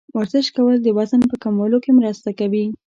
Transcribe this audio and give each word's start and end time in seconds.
ورزش 0.17 0.47
کول 0.55 0.75
د 0.81 0.87
وزن 0.97 1.21
په 1.31 1.35
کمولو 1.43 1.77
کې 1.83 1.91
مرسته 1.99 2.29
کوي. 2.39 2.65